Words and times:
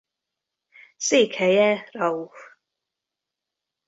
Székhelye 0.97 1.87
Rauch. 1.91 2.39